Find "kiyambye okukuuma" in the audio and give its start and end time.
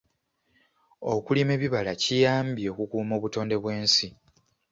2.01-3.13